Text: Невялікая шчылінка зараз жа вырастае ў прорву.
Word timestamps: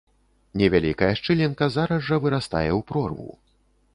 Невялікая 0.59 1.09
шчылінка 1.19 1.69
зараз 1.75 1.99
жа 2.09 2.19
вырастае 2.23 2.67
ў 2.77 2.83
прорву. 2.93 3.29